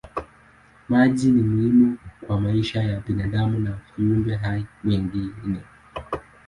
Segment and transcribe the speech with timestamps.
[0.89, 1.97] Maji ni muhimu
[2.27, 5.61] kwa maisha ya binadamu na viumbe hai wengine.